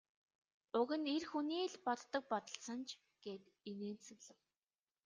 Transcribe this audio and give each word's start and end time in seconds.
Уг 0.79 0.89
нь 1.01 1.09
эр 1.15 1.23
хүний 1.31 1.65
л 1.73 1.77
боддог 1.85 2.23
бодол 2.31 2.57
санж 2.65 2.89
гээд 3.23 3.43
инээмсэглэв. 3.69 4.39